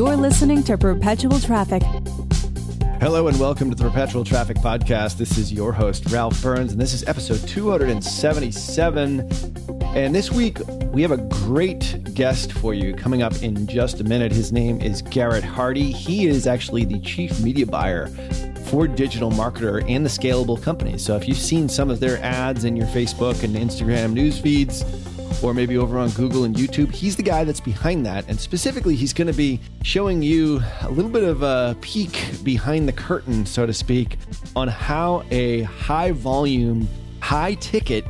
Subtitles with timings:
[0.00, 1.82] You're listening to Perpetual Traffic.
[3.02, 5.18] Hello and welcome to the Perpetual Traffic Podcast.
[5.18, 9.20] This is your host, Ralph Burns, and this is episode 277.
[9.94, 14.04] And this week, we have a great guest for you coming up in just a
[14.04, 14.32] minute.
[14.32, 15.92] His name is Garrett Hardy.
[15.92, 18.06] He is actually the chief media buyer
[18.68, 20.96] for Digital Marketer and the Scalable Company.
[20.96, 24.82] So if you've seen some of their ads in your Facebook and Instagram news feeds,
[25.42, 26.92] or maybe over on Google and YouTube.
[26.92, 28.28] He's the guy that's behind that.
[28.28, 32.88] And specifically, he's going to be showing you a little bit of a peek behind
[32.88, 34.18] the curtain, so to speak,
[34.54, 36.88] on how a high volume,
[37.20, 38.04] high ticket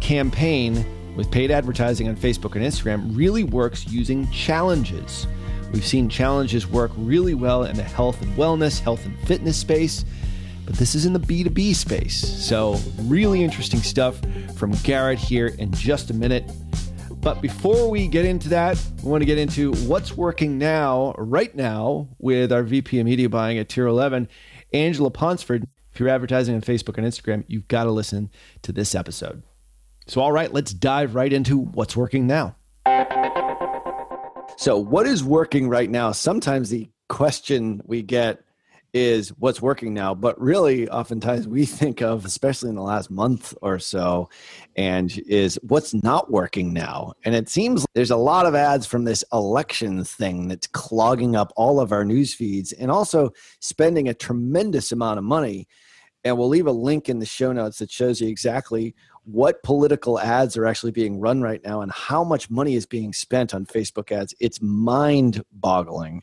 [0.00, 0.84] campaign
[1.16, 5.26] with paid advertising on Facebook and Instagram really works using challenges.
[5.72, 10.04] We've seen challenges work really well in the health and wellness, health and fitness space
[10.64, 12.16] but this is in the B2B space.
[12.16, 14.20] So, really interesting stuff
[14.56, 16.50] from Garrett here in just a minute.
[17.22, 21.54] But before we get into that, we want to get into what's working now, right
[21.54, 24.28] now, with our VP of media buying at Tier 11,
[24.72, 25.68] Angela Ponsford.
[25.92, 28.28] If you're advertising on Facebook and Instagram, you've got to listen
[28.62, 29.44] to this episode.
[30.08, 32.56] So, all right, let's dive right into what's working now.
[34.56, 36.10] So, what is working right now?
[36.10, 38.42] Sometimes the question we get
[38.92, 43.54] is what's working now but really oftentimes we think of especially in the last month
[43.62, 44.28] or so
[44.76, 49.04] and is what's not working now and it seems there's a lot of ads from
[49.04, 54.14] this election thing that's clogging up all of our news feeds and also spending a
[54.14, 55.66] tremendous amount of money
[56.24, 58.94] and we'll leave a link in the show notes that shows you exactly
[59.24, 63.12] what political ads are actually being run right now and how much money is being
[63.12, 64.34] spent on Facebook ads.
[64.40, 66.22] It's mind boggling.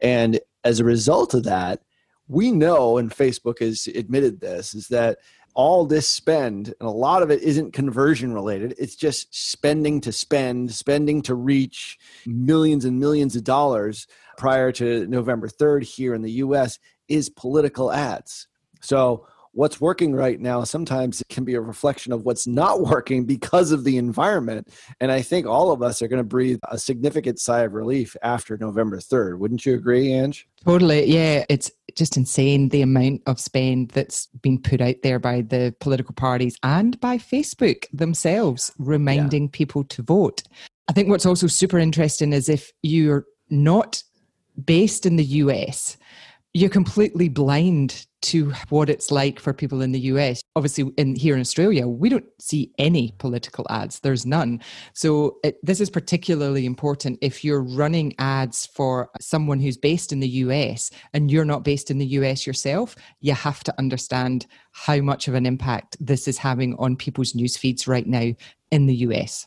[0.00, 1.80] And as a result of that,
[2.28, 5.18] we know, and Facebook has admitted this, is that
[5.54, 10.12] all this spend, and a lot of it isn't conversion related, it's just spending to
[10.12, 14.06] spend, spending to reach millions and millions of dollars
[14.36, 16.78] prior to November 3rd here in the US,
[17.08, 18.48] is political ads.
[18.82, 19.26] So,
[19.56, 23.72] what's working right now sometimes it can be a reflection of what's not working because
[23.72, 24.68] of the environment
[25.00, 28.14] and i think all of us are going to breathe a significant sigh of relief
[28.22, 33.40] after november 3rd wouldn't you agree ange totally yeah it's just insane the amount of
[33.40, 39.44] spend that's been put out there by the political parties and by facebook themselves reminding
[39.44, 39.50] yeah.
[39.52, 40.42] people to vote
[40.88, 44.02] i think what's also super interesting is if you're not
[44.64, 45.96] based in the us
[46.54, 50.42] you're completely blind to what it's like for people in the US.
[50.54, 54.00] Obviously, in here in Australia, we don't see any political ads.
[54.00, 54.60] There's none.
[54.94, 60.20] So it, this is particularly important if you're running ads for someone who's based in
[60.20, 62.96] the US and you're not based in the US yourself.
[63.20, 67.56] You have to understand how much of an impact this is having on people's news
[67.56, 68.32] feeds right now
[68.70, 69.46] in the US.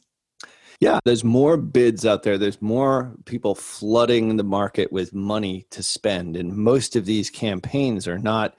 [0.80, 2.38] Yeah, there's more bids out there.
[2.38, 6.38] There's more people flooding the market with money to spend.
[6.38, 8.56] And most of these campaigns are not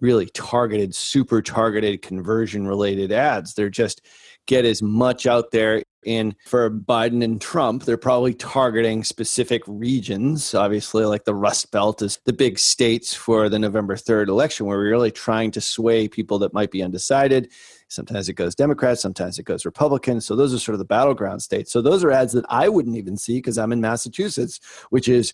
[0.00, 3.54] really targeted, super targeted conversion related ads.
[3.54, 4.00] They're just
[4.46, 10.54] get as much out there in for Biden and Trump, they're probably targeting specific regions.
[10.54, 14.78] Obviously, like the Rust Belt is the big states for the November 3rd election, where
[14.78, 17.50] we're really trying to sway people that might be undecided.
[17.88, 20.20] Sometimes it goes Democrat, sometimes it goes Republican.
[20.20, 21.72] So those are sort of the battleground states.
[21.72, 25.32] So those are ads that I wouldn't even see because I'm in Massachusetts, which is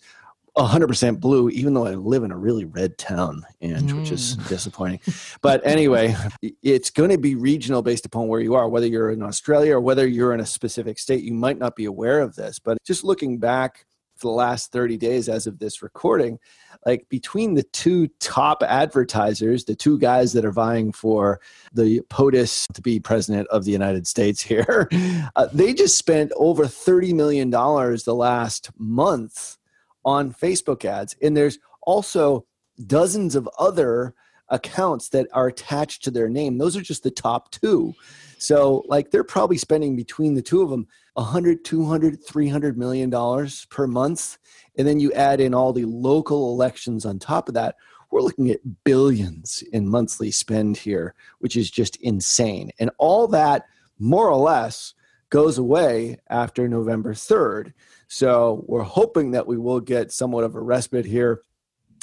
[0.57, 3.99] 100% blue, even though I live in a really red town, and mm.
[3.99, 4.47] which is Mm.
[4.47, 4.99] disappointing.
[5.41, 6.15] But anyway,
[6.63, 9.81] it's going to be regional based upon where you are, whether you're in Australia or
[9.81, 11.23] whether you're in a specific state.
[11.23, 13.85] You might not be aware of this, but just looking back
[14.15, 16.39] for the last 30 days as of this recording,
[16.85, 21.39] like between the two top advertisers, the two guys that are vying for
[21.73, 24.89] the POTUS to be president of the United States here,
[25.35, 29.57] uh, they just spent over $30 million the last month
[30.03, 31.15] on Facebook ads.
[31.21, 32.45] And there's also
[32.85, 34.13] dozens of other
[34.49, 36.57] accounts that are attached to their name.
[36.57, 37.93] Those are just the top two.
[38.37, 43.65] So, like, they're probably spending between the two of them 100, 200, 300 million dollars
[43.69, 44.37] per month.
[44.77, 47.75] And then you add in all the local elections on top of that.
[48.11, 52.71] We're looking at billions in monthly spend here, which is just insane.
[52.79, 53.65] And all that,
[53.99, 54.93] more or less,
[55.29, 57.73] goes away after November 3rd.
[58.07, 61.41] So we're hoping that we will get somewhat of a respite here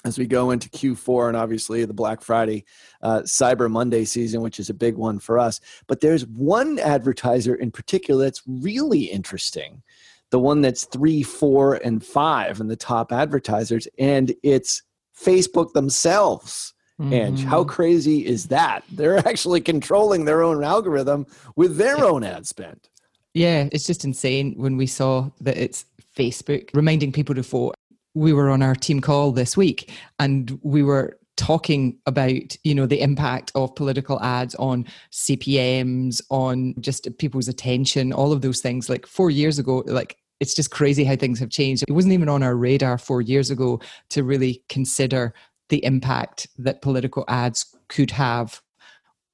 [0.05, 2.65] as we go into Q4 and obviously the Black Friday,
[3.03, 5.61] uh, Cyber Monday season, which is a big one for us.
[5.87, 9.83] But there's one advertiser in particular that's really interesting,
[10.31, 14.83] the one that's three, four, and five in the top advertisers, and it's
[15.17, 16.75] Facebook themselves.
[17.01, 17.13] Mm-hmm.
[17.13, 18.85] And how crazy is that?
[18.91, 21.27] They're actually controlling their own algorithm
[21.57, 22.89] with their own ad spend.
[23.35, 27.75] Yeah, it's just insane when we saw that it's Facebook reminding people to vote.
[28.15, 32.85] We were on our team call this week and we were talking about you know
[32.85, 38.91] the impact of political ads on cpms on just people's attention all of those things.
[38.91, 41.85] Like 4 years ago like it's just crazy how things have changed.
[41.89, 43.81] It wasn't even on our radar 4 years ago
[44.11, 45.33] to really consider
[45.69, 48.61] the impact that political ads could have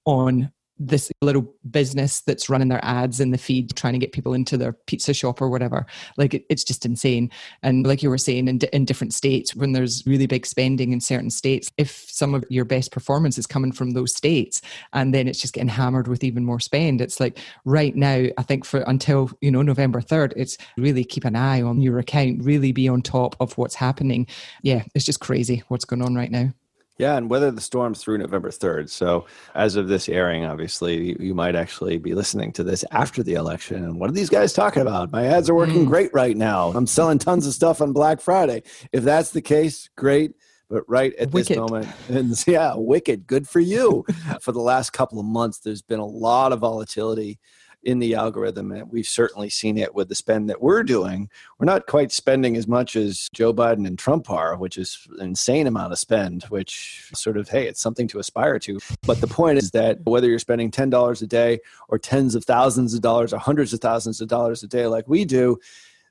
[0.04, 4.34] on this little business that's running their ads in the feed trying to get people
[4.34, 5.86] into their pizza shop or whatever.
[6.16, 7.30] Like it, it's just insane.
[7.62, 11.00] And like you were saying in, in different states when there's really big spending in
[11.00, 14.60] certain states if some of your best performance is coming from those states
[14.92, 18.42] and then it's just getting hammered with even more spend it's like right now i
[18.42, 22.42] think for until you know november 3rd it's really keep an eye on your account
[22.42, 24.26] really be on top of what's happening.
[24.62, 26.52] Yeah it's just crazy what's going on right now
[26.98, 28.90] yeah, and weather the storm through November 3rd.
[28.90, 33.34] So, as of this airing, obviously, you, might actually be listening to this after the
[33.34, 33.84] election.
[33.84, 35.12] And what are these guys talking about?
[35.12, 35.88] My ads are working mm.
[35.88, 36.70] great right now.
[36.70, 38.64] I'm selling tons of stuff on Black Friday.
[38.92, 40.32] If that's the case, great.
[40.68, 41.48] But right at wicked.
[41.48, 43.26] this moment, and yeah, wicked.
[43.28, 44.04] Good for you.
[44.40, 47.38] for the last couple of months, there's been a lot of volatility
[47.82, 48.72] in the algorithm.
[48.72, 51.30] And we've certainly seen it with the spend that we're doing.
[51.58, 55.28] We're not quite spending as much as Joe Biden and Trump are, which is an
[55.28, 58.78] insane amount of spend, which sort of, hey, it's something to aspire to.
[59.06, 62.94] But the point is that whether you're spending $10 a day or tens of thousands
[62.94, 65.58] of dollars or hundreds of thousands of dollars a day like we do,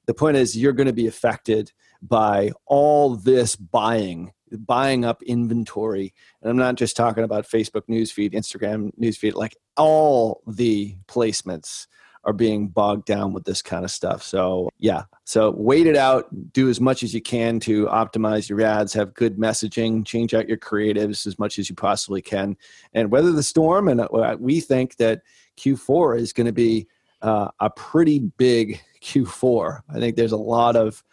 [0.05, 1.71] the point is you're going to be affected
[2.01, 6.13] by all this buying buying up inventory.
[6.41, 11.87] And i'm not just talking about facebook newsfeed instagram newsfeed like all the placements
[12.23, 14.21] are being bogged down with this kind of stuff.
[14.21, 15.03] So yeah.
[15.23, 16.27] So wait it out.
[16.51, 18.93] Do as much as you can to optimize your ads.
[18.93, 20.05] Have good messaging.
[20.05, 22.57] Change out your creatives as much as you possibly can.
[22.93, 23.87] And weather the storm.
[23.87, 25.21] And uh, we think that
[25.57, 26.87] q4 is going to be
[27.21, 31.03] uh, a pretty big q4 i think there's a lot of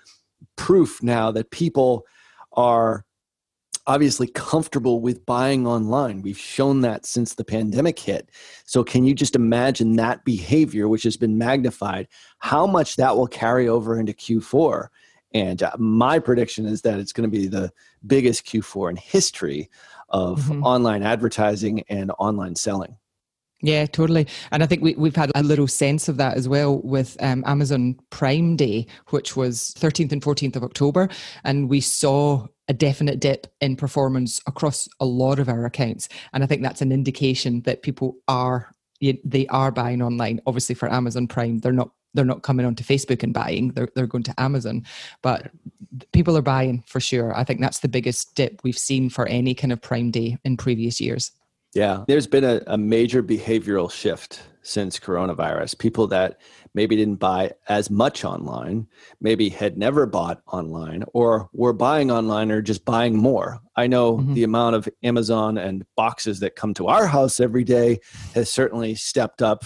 [0.56, 2.04] proof now that people
[2.52, 3.04] are
[3.86, 6.22] obviously comfortable with buying online.
[6.22, 8.30] We've shown that since the pandemic hit.
[8.64, 13.26] So, can you just imagine that behavior, which has been magnified, how much that will
[13.26, 14.88] carry over into Q4?
[15.32, 17.72] And uh, my prediction is that it's going to be the
[18.06, 19.68] biggest Q4 in history
[20.08, 20.62] of mm-hmm.
[20.62, 22.96] online advertising and online selling.
[23.64, 24.26] Yeah, totally.
[24.52, 27.42] And I think we, we've had a little sense of that as well with um,
[27.46, 31.08] Amazon Prime Day, which was 13th and 14th of October.
[31.44, 36.10] And we saw a definite dip in performance across a lot of our accounts.
[36.34, 38.70] And I think that's an indication that people are
[39.24, 40.40] they are buying online.
[40.46, 43.68] Obviously, for Amazon Prime, they're not they're not coming onto Facebook and buying.
[43.72, 44.84] They're they're going to Amazon,
[45.22, 45.50] but
[46.12, 47.34] people are buying for sure.
[47.34, 50.58] I think that's the biggest dip we've seen for any kind of Prime Day in
[50.58, 51.32] previous years.
[51.74, 55.78] Yeah, there's been a, a major behavioral shift since coronavirus.
[55.78, 56.40] People that
[56.72, 58.86] maybe didn't buy as much online,
[59.20, 63.60] maybe had never bought online, or were buying online or just buying more.
[63.76, 64.34] I know mm-hmm.
[64.34, 68.00] the amount of Amazon and boxes that come to our house every day
[68.34, 69.64] has certainly stepped up.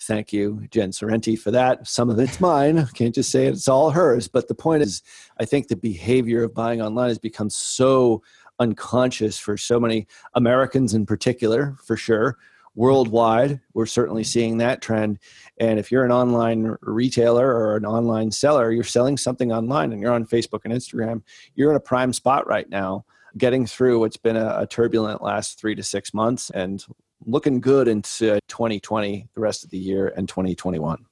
[0.00, 1.86] Thank you, Jen Sorrenti, for that.
[1.86, 2.88] Some of it's mine.
[2.94, 4.26] Can't just say it's all hers.
[4.26, 5.00] But the point is,
[5.38, 8.22] I think the behavior of buying online has become so
[8.62, 12.38] unconscious for so many Americans in particular, for sure,
[12.74, 13.60] worldwide.
[13.74, 15.18] We're certainly seeing that trend.
[15.58, 20.00] And if you're an online retailer or an online seller, you're selling something online and
[20.00, 21.22] you're on Facebook and Instagram,
[21.54, 23.04] you're in a prime spot right now,
[23.36, 26.84] getting through what's been a, a turbulent last three to six months and
[27.26, 31.04] looking good into 2020, the rest of the year, and 2021.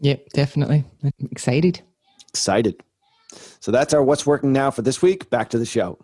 [0.00, 0.84] Yep, definitely.
[1.04, 1.82] I'm excited.
[2.30, 2.82] Excited.
[3.60, 5.30] So that's our What's Working Now for this week.
[5.30, 5.98] Back to the show.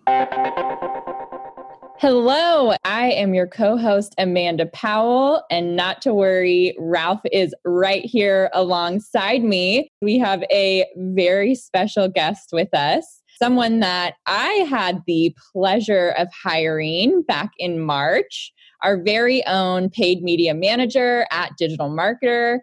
[2.01, 5.43] Hello, I am your co host, Amanda Powell.
[5.51, 9.91] And not to worry, Ralph is right here alongside me.
[10.01, 16.29] We have a very special guest with us, someone that I had the pleasure of
[16.41, 18.53] hiring back in March,
[18.85, 22.61] our very own paid media manager at Digital Marketer,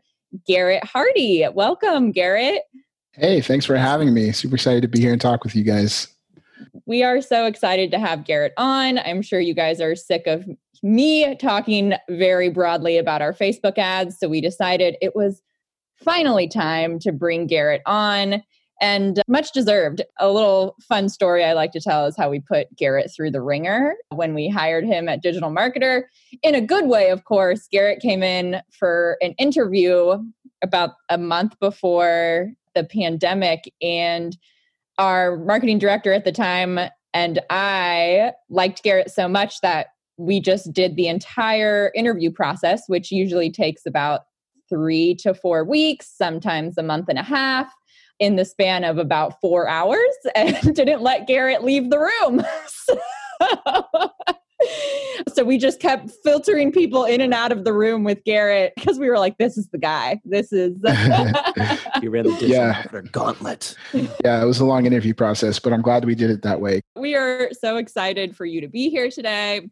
[0.48, 1.46] Garrett Hardy.
[1.54, 2.62] Welcome, Garrett.
[3.12, 4.32] Hey, thanks for having me.
[4.32, 6.15] Super excited to be here and talk with you guys
[6.86, 9.00] we are so excited to have Garrett on.
[9.00, 10.46] I'm sure you guys are sick of
[10.84, 14.20] me talking very broadly about our Facebook ads.
[14.20, 15.42] So we decided it was
[16.04, 18.44] finally time to bring Garrett on
[18.82, 20.02] and uh, much deserved.
[20.20, 23.42] A little fun story I like to tell is how we put Garrett through the
[23.42, 26.04] ringer when we hired him at Digital Marketer.
[26.44, 27.68] In a good way, of course.
[27.72, 30.18] Garrett came in for an interview
[30.62, 34.38] about a month before the pandemic and
[34.98, 36.80] our marketing director at the time
[37.16, 39.88] and I liked Garrett so much that
[40.18, 44.22] we just did the entire interview process, which usually takes about
[44.70, 47.72] three to four weeks, sometimes a month and a half,
[48.20, 52.42] in the span of about four hours, and didn't let Garrett leave the room.
[55.34, 59.00] so we just kept filtering people in and out of the room with Garrett because
[59.00, 60.20] we were like, this is the guy.
[60.26, 60.76] This is.
[62.06, 62.86] you ran the yeah.
[63.12, 63.76] gauntlet.
[63.94, 66.82] Yeah, it was a long interview process, but I'm glad we did it that way.
[66.96, 69.70] We are so excited for you to be here today.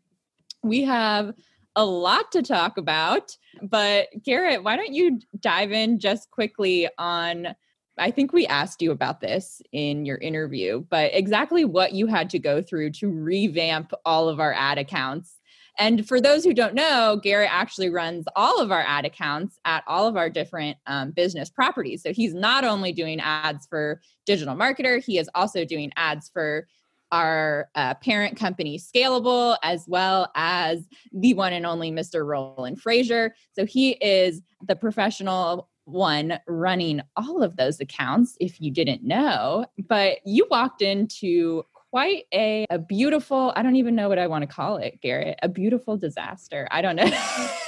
[0.63, 1.33] We have
[1.75, 7.55] a lot to talk about, but Garrett, why don't you dive in just quickly on
[7.95, 12.31] I think we asked you about this in your interview, but exactly what you had
[12.31, 15.39] to go through to revamp all of our ad accounts.
[15.79, 19.83] And for those who don't know, Garrett actually runs all of our ad accounts at
[19.87, 22.03] all of our different um, business properties.
[22.03, 26.67] So he's not only doing ads for Digital Marketer, he is also doing ads for
[27.11, 32.25] our uh, parent company Scalable, as well as the one and only Mr.
[32.25, 33.31] Roland Frasier.
[33.53, 39.65] So he is the professional one running all of those accounts if you didn't know
[39.89, 41.61] but you walked into
[41.93, 45.37] quite a, a beautiful i don't even know what i want to call it garrett
[45.43, 46.67] a beautiful disaster.
[46.71, 47.03] I don't know.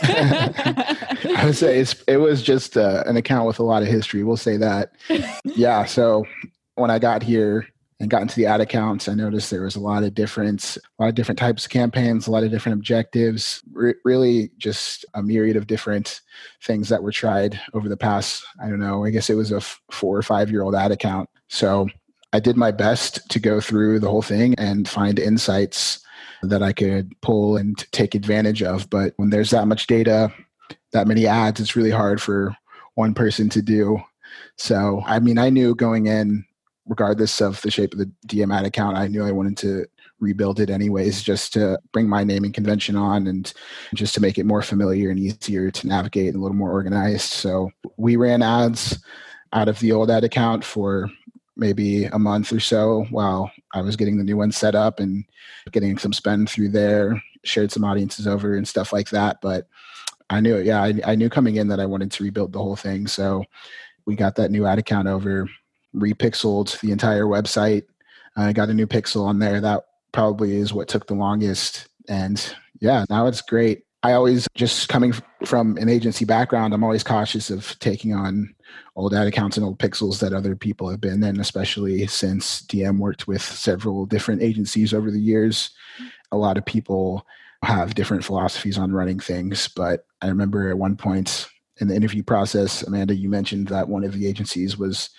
[0.01, 4.23] I would say it's, it was just uh, an account with a lot of history
[4.23, 4.93] we'll say that.
[5.45, 6.25] Yeah so
[6.73, 7.67] when i got here
[7.99, 11.01] and got into the ad accounts, I noticed there was a lot of different, a
[11.03, 15.23] lot of different types of campaigns, a lot of different objectives, re- really just a
[15.23, 16.19] myriad of different
[16.61, 19.57] things that were tried over the past, I don't know, I guess it was a
[19.57, 21.29] f- four or five year old ad account.
[21.47, 21.87] So
[22.35, 25.99] I did my best to go through the whole thing and find insights
[26.43, 28.89] that I could pull and take advantage of.
[28.89, 30.33] But when there's that much data,
[30.91, 32.53] that many ads, it's really hard for
[32.95, 34.01] one person to do.
[34.57, 36.45] So, I mean, I knew going in
[36.85, 39.85] regardless of the shape of the DM ad account, I knew I wanted to
[40.19, 43.53] rebuild it anyways, just to bring my naming convention on and
[43.93, 47.31] just to make it more familiar and easier to navigate and a little more organized.
[47.31, 48.99] So we ran ads
[49.53, 51.09] out of the old ad account for
[51.57, 55.25] maybe a month or so while I was getting the new one set up and
[55.71, 59.37] getting some spend through there, shared some audiences over and stuff like that.
[59.41, 59.67] But
[60.29, 62.75] I knew, yeah, I, I knew coming in that I wanted to rebuild the whole
[62.75, 63.07] thing.
[63.07, 63.45] So
[64.05, 65.47] we got that new ad account over
[65.95, 67.83] repixeled the entire website.
[68.35, 69.61] I got a new pixel on there.
[69.61, 71.87] That probably is what took the longest.
[72.09, 73.83] And yeah, now it's great.
[74.03, 75.13] I always just coming
[75.45, 78.54] from an agency background, I'm always cautious of taking on
[78.95, 82.97] old ad accounts and old pixels that other people have been in, especially since DM
[82.97, 85.71] worked with several different agencies over the years.
[86.31, 87.25] A lot of people
[87.63, 92.23] have different philosophies on running things, but I remember at one point in the interview
[92.23, 95.09] process, Amanda, you mentioned that one of the agencies was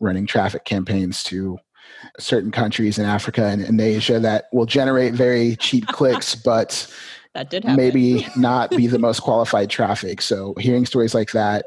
[0.00, 1.58] running traffic campaigns to
[2.18, 6.92] certain countries in Africa and in Asia that will generate very cheap clicks, but
[7.36, 7.76] that did happen.
[7.76, 10.22] maybe not be the most qualified traffic.
[10.22, 11.66] So hearing stories like that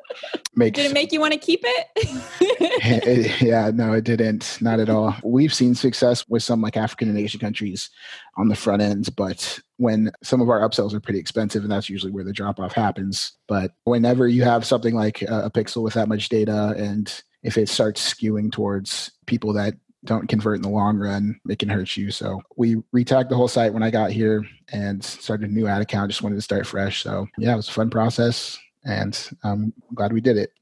[0.56, 1.88] makes Did it make you want to keep it?
[1.96, 3.42] it?
[3.42, 4.58] Yeah, no, it didn't.
[4.62, 5.16] Not at all.
[5.24, 7.90] We've seen success with some like African and Asian countries
[8.38, 11.90] on the front ends, but when some of our upsells are pretty expensive and that's
[11.90, 13.34] usually where the drop off happens.
[13.48, 17.58] But whenever you have something like a, a pixel with that much data and if
[17.58, 21.98] it starts skewing towards people that don't convert in the long run, it can hurt
[21.98, 22.12] you.
[22.12, 25.82] So we retagged the whole site when I got here and started a new ad
[25.82, 26.10] account.
[26.10, 27.03] Just wanted to start fresh.
[27.03, 30.53] So yeah, it was a fun process and I'm glad we did it.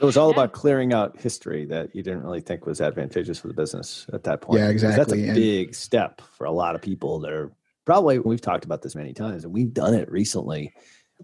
[0.00, 0.34] It was all Yeah.
[0.34, 4.24] about clearing out history that you didn't really think was advantageous for the business at
[4.24, 4.60] that point.
[4.60, 7.52] Yeah, Because That's a And- big step for a lot of people that are
[7.84, 10.72] probably, we've talked about this many times and we've done it recently.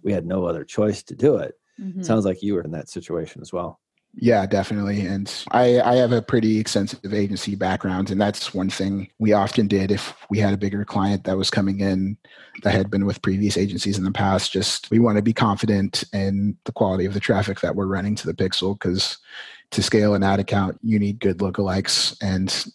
[0.03, 1.55] We had no other choice to do it.
[1.81, 2.05] Mhm.
[2.05, 3.81] Sounds like you were in that situation as well.
[4.19, 5.03] Yeah, definitely.
[5.03, 9.69] And I, I have a pretty extensive agency background, and that's one thing we often
[9.69, 12.17] did if we had a bigger client that was coming in
[12.63, 14.53] that had been with previous agencies in the past.
[14.53, 18.15] Just we want to be confident in the quality of the traffic that we're running
[18.15, 19.19] to the pixel because
[19.73, 22.73] to scale an ad account, you need good lookalikes, and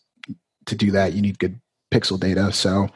[0.67, 1.59] to do that, you need good
[1.91, 2.51] pixel data.
[2.51, 2.87] So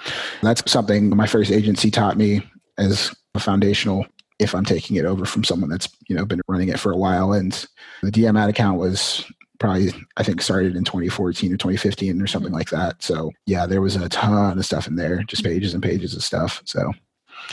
[0.43, 2.47] that's something my first agency taught me
[2.77, 4.05] as a foundational
[4.39, 6.97] if I'm taking it over from someone that's you know been running it for a
[6.97, 7.33] while.
[7.33, 7.53] And
[8.01, 9.25] the DM ad account was
[9.59, 13.01] probably I think started in 2014 or 2015 or something like that.
[13.01, 16.23] So yeah, there was a ton of stuff in there, just pages and pages of
[16.23, 16.61] stuff.
[16.65, 16.91] So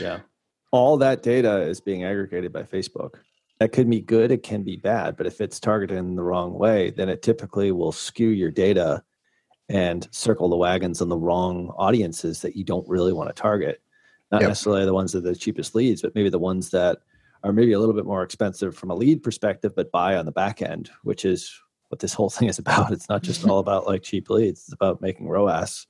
[0.00, 0.20] Yeah.
[0.70, 3.16] All that data is being aggregated by Facebook.
[3.60, 6.54] That could be good, it can be bad, but if it's targeted in the wrong
[6.54, 9.04] way, then it typically will skew your data
[9.68, 13.80] and circle the wagons on the wrong audiences that you don't really want to target.
[14.32, 14.48] Not Yep.
[14.48, 16.98] necessarily the ones that are the cheapest leads, but maybe the ones that
[17.44, 20.32] are maybe a little bit more expensive from a lead perspective, but buy on the
[20.32, 21.52] back end, which is
[21.88, 22.92] what this whole thing is about.
[22.92, 25.86] It's not just all about like cheap leads, it's about making ROAS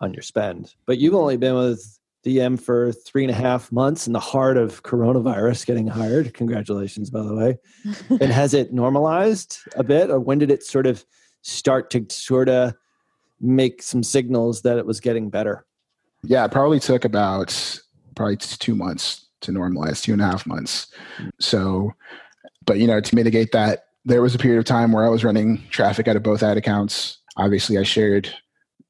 [0.00, 0.74] on your spend.
[0.86, 4.56] But you've only been with DM for three and a half months in the heart
[4.56, 6.34] of coronavirus getting hired.
[6.34, 7.58] Congratulations, by the way.
[8.20, 11.04] and has it normalized a bit, or when did it sort of
[11.42, 12.74] start to sort of
[13.40, 15.64] make some signals that it was getting better?
[16.22, 17.80] Yeah, it probably took about
[18.14, 20.88] probably two months to normalize, two and a half months.
[21.38, 21.92] So,
[22.66, 25.24] but you know, to mitigate that, there was a period of time where I was
[25.24, 27.18] running traffic out of both ad accounts.
[27.36, 28.32] Obviously, I shared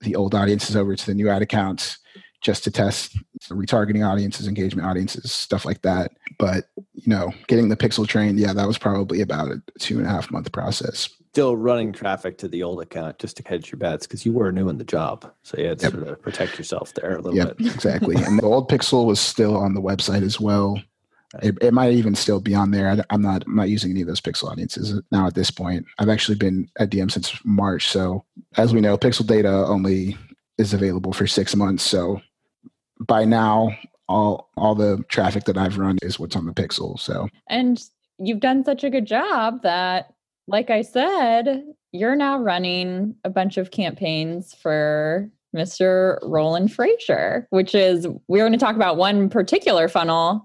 [0.00, 1.98] the old audiences over to the new ad accounts
[2.40, 3.18] just to test
[3.48, 6.12] retargeting audiences, engagement audiences, stuff like that.
[6.38, 10.06] But you know, getting the pixel trained, yeah, that was probably about a two and
[10.06, 11.08] a half month process.
[11.38, 14.50] Still running traffic to the old account just to hedge your bets because you were
[14.50, 15.32] new in the job.
[15.44, 15.92] So you had to Yep.
[15.92, 17.74] sort of protect yourself there a little Yep, bit.
[17.74, 18.16] exactly.
[18.24, 20.82] and the old Pixel was still on the website as well.
[21.40, 22.88] It, it might even still be on there.
[22.90, 23.44] I, am not.
[23.46, 25.86] I'm not using any of those Pixel audiences now at this point.
[26.00, 27.86] I've actually been at DM since March.
[27.86, 28.24] So
[28.56, 30.18] as we know, Pixel data only
[30.58, 31.84] is available for six months.
[31.84, 32.20] So
[32.98, 33.70] by now,
[34.08, 36.98] all all the traffic that I've run is what's on the Pixel.
[36.98, 37.80] So And
[38.18, 40.14] you've done such a good job that,
[40.48, 46.18] like I said, you're now running a bunch of campaigns for Mr.
[46.22, 50.44] Roland Frasier, which is, we're going to talk about one particular funnel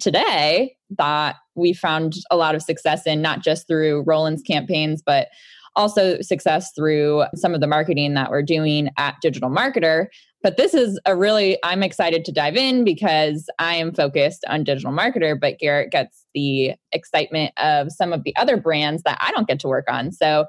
[0.00, 5.28] today that we found a lot of success in, not just through Roland's campaigns, but
[5.76, 10.06] also success through some of the marketing that we're doing at Digital Marketer.
[10.42, 14.64] But this is a really, I'm excited to dive in because I am focused on
[14.64, 19.32] digital marketer, but Garrett gets the excitement of some of the other brands that I
[19.32, 20.12] don't get to work on.
[20.12, 20.46] So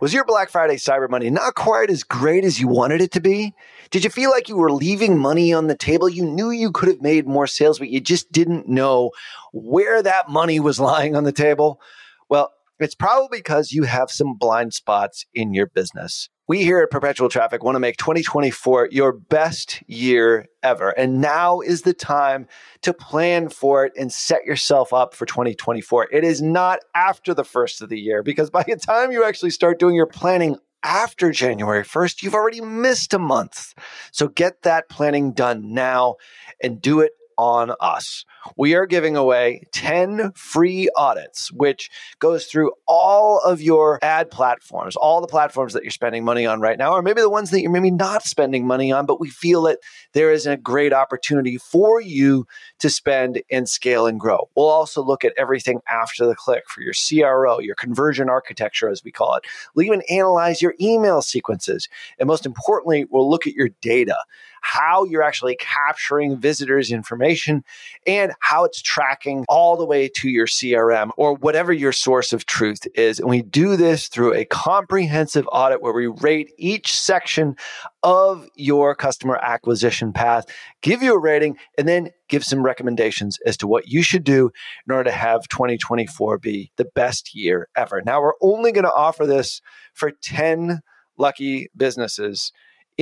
[0.00, 3.20] Was your Black Friday Cyber Monday not quite as great as you wanted it to
[3.20, 3.54] be?
[3.92, 6.08] Did you feel like you were leaving money on the table?
[6.08, 9.12] You knew you could have made more sales, but you just didn't know
[9.52, 11.80] where that money was lying on the table?
[12.28, 16.28] Well, it's probably because you have some blind spots in your business.
[16.48, 20.90] We here at Perpetual Traffic want to make 2024 your best year ever.
[20.90, 22.48] And now is the time
[22.80, 26.08] to plan for it and set yourself up for 2024.
[26.10, 29.50] It is not after the first of the year because by the time you actually
[29.50, 33.72] start doing your planning after January 1st, you've already missed a month.
[34.10, 36.16] So get that planning done now
[36.60, 38.24] and do it on us.
[38.56, 44.96] We are giving away 10 free audits, which goes through all of your ad platforms,
[44.96, 47.60] all the platforms that you're spending money on right now, or maybe the ones that
[47.60, 49.78] you're maybe not spending money on, but we feel that
[50.12, 52.46] there is a great opportunity for you
[52.78, 54.48] to spend and scale and grow.
[54.56, 59.04] We'll also look at everything after the click for your CRO, your conversion architecture, as
[59.04, 59.44] we call it.
[59.74, 61.88] We'll even analyze your email sequences.
[62.18, 64.16] And most importantly, we'll look at your data
[64.62, 67.62] how you're actually capturing visitors' information
[68.06, 72.46] and how it's tracking all the way to your CRM or whatever your source of
[72.46, 73.20] truth is.
[73.20, 77.56] And we do this through a comprehensive audit where we rate each section
[78.02, 80.46] of your customer acquisition path,
[80.80, 84.50] give you a rating, and then give some recommendations as to what you should do
[84.86, 88.00] in order to have 2024 be the best year ever.
[88.04, 89.60] Now, we're only going to offer this
[89.92, 90.80] for 10
[91.18, 92.52] lucky businesses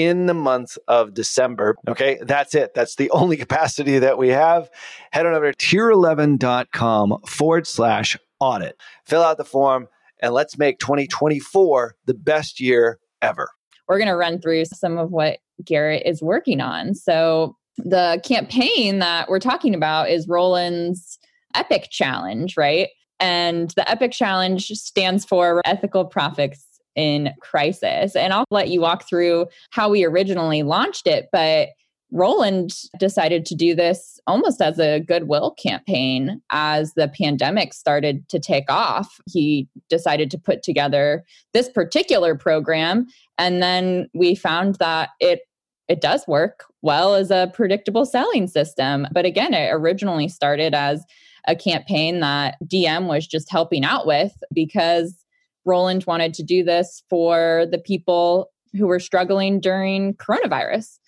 [0.04, 1.76] in the month of December.
[1.88, 2.74] Okay, that's it.
[2.74, 4.70] That's the only capacity that we have.
[5.12, 8.80] Head on over to tier11.com forward slash audit.
[9.04, 9.88] Fill out the form
[10.20, 13.50] and let's make 2024 the best year ever.
[13.88, 16.94] We're going to run through some of what Garrett is working on.
[16.94, 21.18] So, the campaign that we're talking about is Roland's
[21.54, 22.88] Epic Challenge, right?
[23.20, 28.16] And the Epic Challenge stands for Ethical Profits in Crisis.
[28.16, 31.28] And I'll let you walk through how we originally launched it.
[31.32, 31.70] But
[32.12, 38.40] Roland decided to do this almost as a goodwill campaign as the pandemic started to
[38.40, 39.20] take off.
[39.30, 43.06] He decided to put together this particular program
[43.38, 45.40] and then we found that it
[45.88, 49.08] it does work well as a predictable selling system.
[49.12, 51.04] But again, it originally started as
[51.48, 55.19] a campaign that DM was just helping out with because
[55.64, 60.98] Roland wanted to do this for the people who were struggling during coronavirus.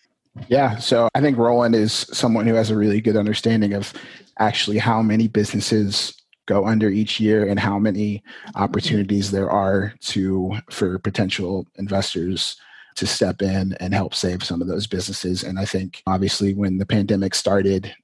[0.48, 0.76] Yeah.
[0.78, 3.92] So I think Roland is someone who has a really good understanding of
[4.38, 6.14] actually how many businesses
[6.46, 8.22] go under each year and how many
[8.56, 12.56] opportunities there are to for potential investors
[12.96, 15.42] to step in and help save some of those businesses.
[15.42, 17.94] And I think obviously when the pandemic started,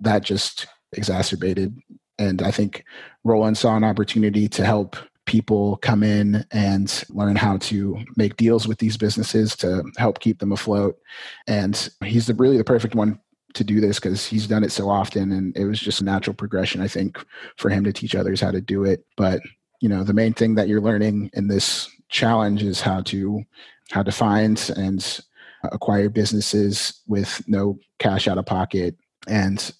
[0.00, 1.78] that just exacerbated.
[2.18, 2.84] And I think
[3.22, 8.68] Roland saw an opportunity to help people come in and learn how to make deals
[8.68, 10.98] with these businesses to help keep them afloat.
[11.46, 13.18] And he's the, really the perfect one
[13.54, 16.34] to do this because he's done it so often and it was just a natural
[16.34, 17.24] progression i think
[17.56, 19.40] for him to teach others how to do it but
[19.80, 23.42] you know the main thing that you're learning in this challenge is how to
[23.90, 25.20] how to find and
[25.72, 28.96] acquire businesses with no cash out of pocket
[29.28, 29.72] and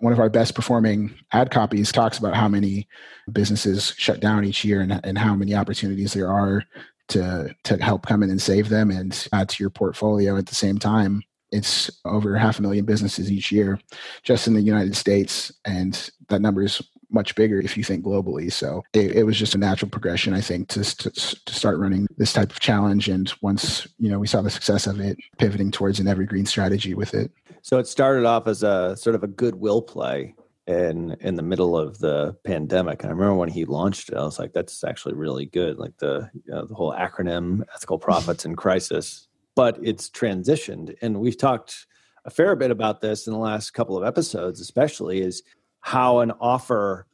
[0.00, 2.88] one of our best performing ad copies talks about how many
[3.32, 6.64] businesses shut down each year and, and how many opportunities there are
[7.08, 10.36] to to help come in and save them and add to your portfolio.
[10.36, 13.78] At the same time it's over half a million businesses each year
[14.22, 18.52] just in the united states and that number is much bigger if you think globally
[18.52, 22.06] so it, it was just a natural progression i think to, to, to start running
[22.16, 25.70] this type of challenge and once you know we saw the success of it pivoting
[25.70, 27.30] towards an evergreen strategy with it
[27.62, 30.34] so it started off as a sort of a goodwill play
[30.66, 33.02] in in the middle of the pandemic.
[33.02, 35.96] And I remember when he launched it, I was like, "That's actually really good." Like
[35.98, 41.38] the you know, the whole acronym "Ethical Profits in Crisis," but it's transitioned, and we've
[41.38, 41.86] talked
[42.24, 45.42] a fair bit about this in the last couple of episodes, especially is
[45.80, 47.06] how an offer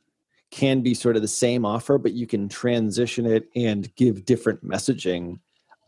[0.50, 4.64] can be sort of the same offer, but you can transition it and give different
[4.64, 5.38] messaging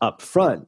[0.01, 0.67] up front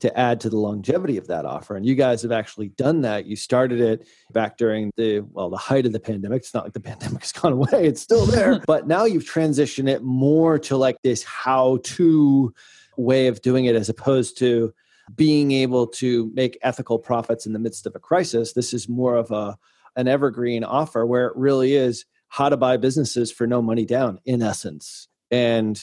[0.00, 1.76] to add to the longevity of that offer.
[1.76, 3.26] And you guys have actually done that.
[3.26, 6.42] You started it back during the, well, the height of the pandemic.
[6.42, 8.60] It's not like the pandemic has gone away, it's still there.
[8.66, 12.54] but now you've transitioned it more to like this how to
[12.96, 14.72] way of doing it as opposed to
[15.14, 18.52] being able to make ethical profits in the midst of a crisis.
[18.52, 19.58] This is more of a
[19.98, 24.18] an evergreen offer where it really is how to buy businesses for no money down
[24.24, 25.08] in essence.
[25.30, 25.78] And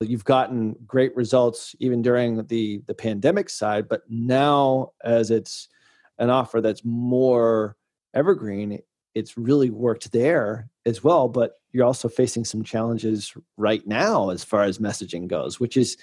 [0.00, 5.68] you've gotten great results even during the the pandemic side but now as it's
[6.18, 7.76] an offer that's more
[8.14, 8.78] evergreen
[9.14, 14.44] it's really worked there as well but you're also facing some challenges right now as
[14.44, 15.96] far as messaging goes which is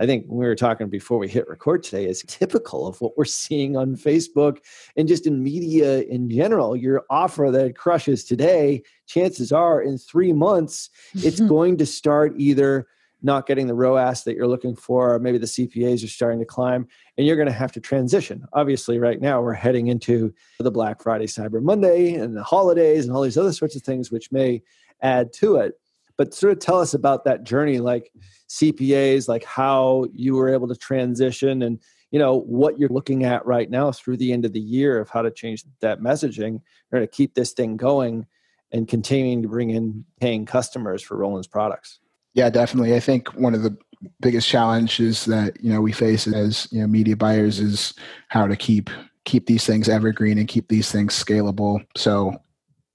[0.00, 3.24] i think we were talking before we hit record today is typical of what we're
[3.24, 4.58] seeing on facebook
[4.96, 10.32] and just in media in general your offer that crushes today chances are in three
[10.32, 12.86] months it's going to start either
[13.22, 16.46] not getting the ROAS that you're looking for, or maybe the CPAs are starting to
[16.46, 18.44] climb, and you're going to have to transition.
[18.52, 23.14] Obviously, right now we're heading into the Black Friday, Cyber Monday, and the holidays, and
[23.14, 24.62] all these other sorts of things which may
[25.02, 25.74] add to it.
[26.20, 28.12] But sort of tell us about that journey, like
[28.50, 31.80] CPAs, like how you were able to transition, and
[32.10, 35.08] you know what you're looking at right now through the end of the year of
[35.08, 36.60] how to change that messaging
[36.92, 38.26] or to keep this thing going
[38.70, 42.00] and continuing to bring in paying customers for Roland's products.
[42.34, 42.94] Yeah, definitely.
[42.94, 43.74] I think one of the
[44.20, 47.94] biggest challenges that you know we face as you know media buyers is
[48.28, 48.90] how to keep
[49.24, 51.82] keep these things evergreen and keep these things scalable.
[51.96, 52.38] So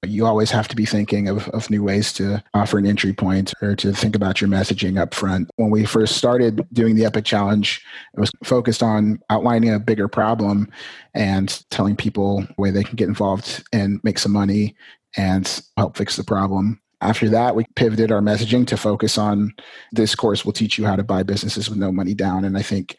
[0.10, 3.54] you always have to be thinking of, of new ways to offer an entry point
[3.62, 5.50] or to think about your messaging up front.
[5.56, 7.82] When we first started doing the Epic Challenge,
[8.14, 10.70] it was focused on outlining a bigger problem
[11.14, 14.76] and telling people where they can get involved and make some money
[15.18, 16.82] and help fix the problem.
[17.02, 19.54] After that, we pivoted our messaging to focus on
[19.92, 22.46] this course will teach you how to buy businesses with no money down.
[22.46, 22.96] And I think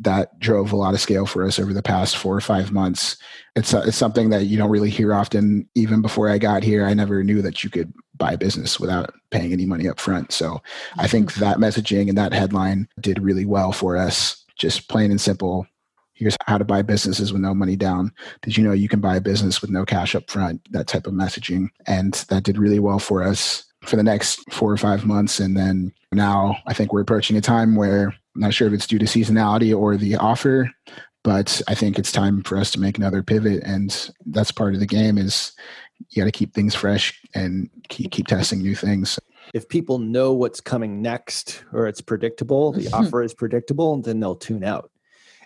[0.00, 3.16] that drove a lot of scale for us over the past four or five months.
[3.54, 5.68] It's, uh, it's something that you don't really hear often.
[5.74, 9.14] Even before I got here, I never knew that you could buy a business without
[9.30, 10.32] paying any money up front.
[10.32, 10.60] So
[10.98, 11.40] I think mm-hmm.
[11.40, 14.44] that messaging and that headline did really well for us.
[14.56, 15.66] Just plain and simple.
[16.14, 18.10] Here's how to buy businesses with no money down.
[18.40, 20.66] Did you know you can buy a business with no cash up front?
[20.72, 21.68] That type of messaging.
[21.86, 25.40] And that did really well for us for the next four or five months.
[25.40, 28.86] And then now I think we're approaching a time where I'm not sure if it's
[28.86, 30.70] due to seasonality or the offer,
[31.24, 33.62] but I think it's time for us to make another pivot.
[33.64, 35.52] And that's part of the game is
[36.10, 39.18] you got to keep things fresh and keep, keep testing new things.
[39.54, 44.36] If people know what's coming next or it's predictable, the offer is predictable, then they'll
[44.36, 44.90] tune out.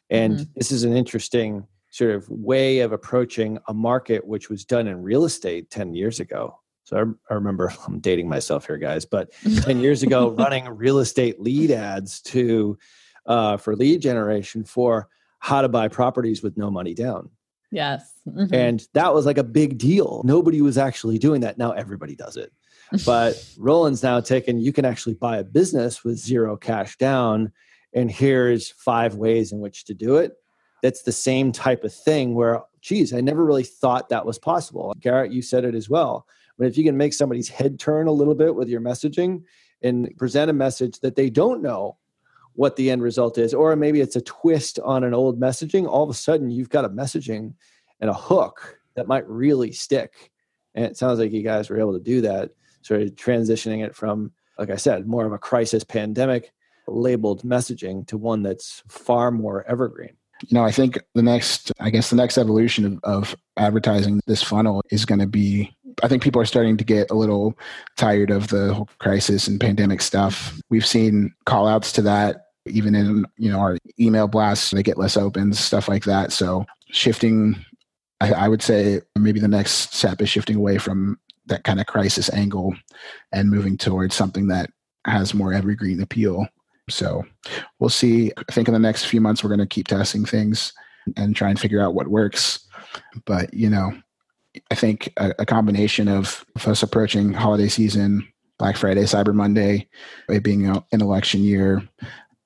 [0.08, 0.52] And mm-hmm.
[0.56, 5.02] this is an interesting sort of way of approaching a market which was done in
[5.02, 6.59] real estate 10 years ago.
[6.90, 10.98] So I, I remember I'm dating myself here, guys, but 10 years ago, running real
[10.98, 12.76] estate lead ads to
[13.26, 17.30] uh, for lead generation for how to buy properties with no money down.
[17.70, 18.12] Yes.
[18.28, 18.52] Mm-hmm.
[18.52, 20.22] And that was like a big deal.
[20.24, 21.56] Nobody was actually doing that.
[21.56, 22.52] Now everybody does it.
[23.06, 27.52] But Roland's now taken, you can actually buy a business with zero cash down.
[27.94, 30.32] And here's five ways in which to do it
[30.82, 34.94] that's the same type of thing where, geez, I never really thought that was possible.
[34.98, 36.26] Garrett, you said it as well.
[36.60, 39.44] But if you can make somebody's head turn a little bit with your messaging
[39.80, 41.96] and present a message that they don't know
[42.52, 46.04] what the end result is, or maybe it's a twist on an old messaging, all
[46.04, 47.54] of a sudden you've got a messaging
[48.00, 50.30] and a hook that might really stick.
[50.74, 52.50] And it sounds like you guys were able to do that,
[52.82, 56.52] sort of transitioning it from, like I said, more of a crisis pandemic
[56.86, 60.18] labeled messaging to one that's far more evergreen
[60.48, 64.42] you know, I think the next, I guess the next evolution of, of advertising this
[64.42, 67.58] funnel is going to be, I think people are starting to get a little
[67.96, 70.60] tired of the whole crisis and pandemic stuff.
[70.70, 74.98] We've seen call outs to that even in, you know, our email blasts, they get
[74.98, 76.30] less opens, stuff like that.
[76.30, 77.56] So shifting,
[78.20, 81.86] I, I would say maybe the next step is shifting away from that kind of
[81.86, 82.76] crisis angle
[83.32, 84.70] and moving towards something that
[85.06, 86.46] has more evergreen appeal
[86.90, 87.24] so
[87.78, 88.32] we'll see.
[88.36, 90.72] I think in the next few months, we're going to keep testing things
[91.16, 92.66] and try and figure out what works.
[93.24, 93.92] But, you know,
[94.70, 98.26] I think a, a combination of, of us approaching holiday season,
[98.58, 99.88] Black Friday, Cyber Monday,
[100.28, 101.88] it being an election year,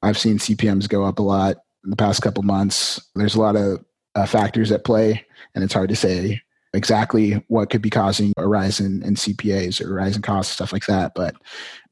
[0.03, 3.01] I've seen CPMs go up a lot in the past couple months.
[3.15, 6.41] There's a lot of uh, factors at play, and it's hard to say
[6.75, 10.87] exactly what could be causing a rise in, in CPAs or in costs, stuff like
[10.87, 11.13] that.
[11.15, 11.37] But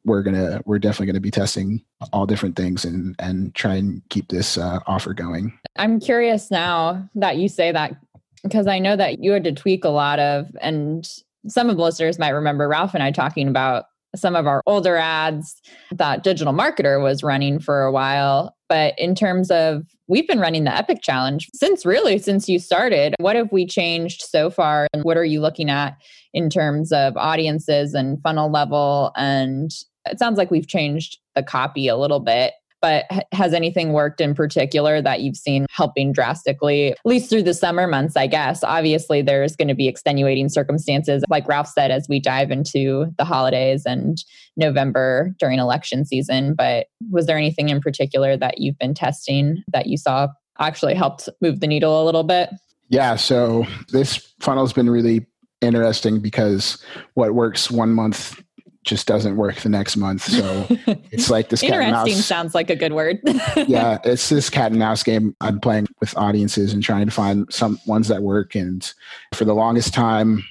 [0.05, 4.29] we're gonna we're definitely gonna be testing all different things and and try and keep
[4.29, 5.59] this uh, offer going.
[5.77, 7.97] I'm curious now that you say that
[8.43, 11.09] because I know that you had to tweak a lot of and
[11.49, 14.97] some of the listeners might remember Ralph and I talking about some of our older
[14.97, 18.55] ads that digital marketer was running for a while.
[18.69, 23.15] But in terms of we've been running the epic challenge since really since you started.
[23.19, 25.97] What have we changed so far and what are you looking at
[26.35, 29.13] in terms of audiences and funnel level?
[29.17, 29.71] And
[30.05, 34.35] it sounds like we've changed the copy a little bit but has anything worked in
[34.35, 38.63] particular that you've seen helping drastically at least through the summer months i guess?
[38.63, 43.25] Obviously there's going to be extenuating circumstances like ralph said as we dive into the
[43.25, 44.25] holidays and
[44.57, 49.87] november during election season but was there anything in particular that you've been testing that
[49.87, 52.51] you saw actually helped move the needle a little bit?
[52.89, 55.27] Yeah so this funnel's been really
[55.63, 56.83] interesting because
[57.15, 58.42] what works one month
[58.85, 60.23] just doesn't work the next month.
[60.23, 60.67] So
[61.11, 62.25] it's like this cat and mouse.
[62.25, 63.21] sounds like a good word.
[63.67, 65.37] yeah, it's this cat and mouse game.
[65.41, 68.55] I'm playing with audiences and trying to find some ones that work.
[68.55, 68.93] And
[69.35, 70.45] for the longest time,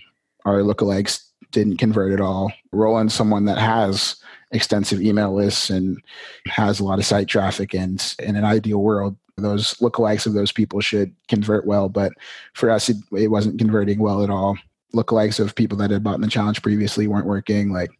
[0.45, 2.51] our lookalikes didn't convert at all.
[2.71, 4.15] Roland's someone that has
[4.51, 6.01] extensive email lists and
[6.47, 7.73] has a lot of site traffic.
[7.73, 11.89] And in an ideal world, those lookalikes of those people should convert well.
[11.89, 12.13] But
[12.53, 14.57] for us, it, it wasn't converting well at all
[14.93, 17.71] lookalikes of people that had bought in the challenge previously weren't working.
[17.71, 17.91] Like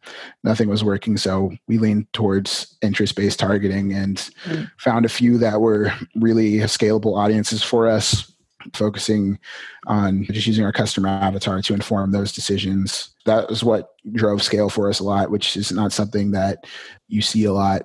[0.44, 1.18] nothing was working.
[1.18, 4.70] So we leaned towards interest based targeting and mm.
[4.78, 8.32] found a few that were really scalable audiences for us,
[8.74, 9.40] focusing
[9.88, 13.14] on just using our customer avatar to inform those decisions.
[13.26, 16.66] That was what drove scale for us a lot, which is not something that
[17.08, 17.84] you see a lot.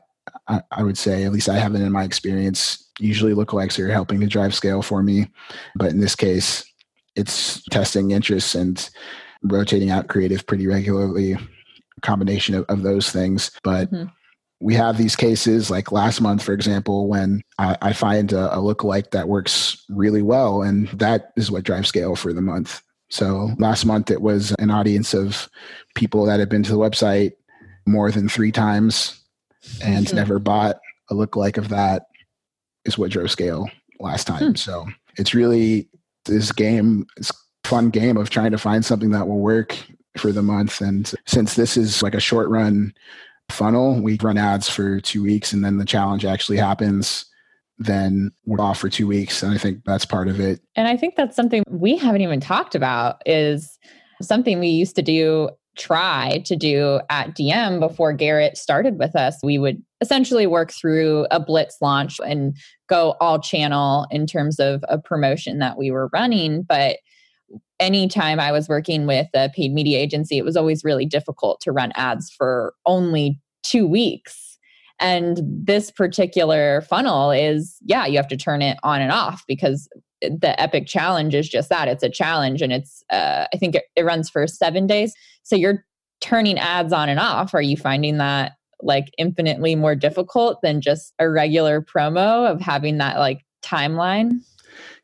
[0.49, 2.91] I, I would say, at least I haven't in my experience.
[2.99, 5.31] Usually lookalikes are helping to drive scale for me.
[5.77, 6.65] But in this case,
[7.17, 8.91] it's testing interests and
[9.43, 14.09] rotating out creative pretty regularly a combination of, of those things but mm-hmm.
[14.61, 18.59] we have these cases like last month for example when i, I find a, a
[18.59, 23.51] lookalike that works really well and that is what drives scale for the month so
[23.59, 25.49] last month it was an audience of
[25.95, 27.33] people that had been to the website
[27.87, 29.23] more than three times
[29.83, 30.17] and mm-hmm.
[30.17, 30.77] never bought
[31.11, 32.07] a lookalike of that
[32.85, 33.69] is what drove scale
[34.01, 34.51] last time.
[34.51, 34.55] Hmm.
[34.55, 35.89] So it's really
[36.27, 37.33] this game, this
[37.65, 39.77] fun game of trying to find something that will work
[40.17, 40.81] for the month.
[40.81, 42.95] And since this is like a short run
[43.51, 47.27] funnel, we run ads for two weeks and then the challenge actually happens
[47.79, 50.97] then we're off for two weeks and i think that's part of it and i
[50.97, 53.79] think that's something we haven't even talked about is
[54.23, 59.39] something we used to do try to do at DM before Garrett started with us.
[59.43, 62.57] We would essentially work through a blitz launch and
[62.89, 66.63] go all channel in terms of a promotion that we were running.
[66.63, 66.99] But
[67.79, 71.73] anytime I was working with a paid media agency, it was always really difficult to
[71.73, 74.59] run ads for only two weeks.
[74.99, 79.89] And this particular funnel is, yeah, you have to turn it on and off because
[80.23, 83.85] the Epic Challenge is just that it's a challenge and it's, uh, I think it,
[83.95, 85.13] it runs for seven days.
[85.43, 85.85] So you're
[86.23, 87.53] turning ads on and off.
[87.53, 88.53] Are you finding that
[88.87, 94.41] like infinitely more difficult than just a regular promo of having that like timeline?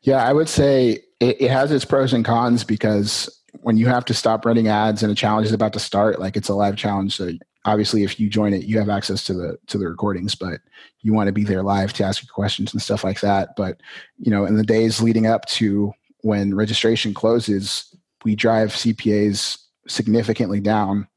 [0.01, 3.29] Yeah, I would say it, it has its pros and cons because
[3.61, 6.35] when you have to stop running ads and a challenge is about to start, like
[6.35, 7.15] it's a live challenge.
[7.15, 7.31] So
[7.65, 10.61] obviously if you join it, you have access to the to the recordings, but
[11.01, 13.55] you want to be there live to ask your questions and stuff like that.
[13.55, 13.81] But
[14.17, 15.91] you know, in the days leading up to
[16.21, 21.07] when registration closes, we drive CPAs significantly down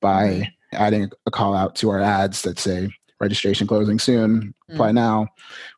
[0.00, 0.42] by mm-hmm.
[0.74, 4.54] Adding a call out to our ads that say registration closing soon.
[4.70, 4.94] Apply mm.
[4.94, 5.28] now.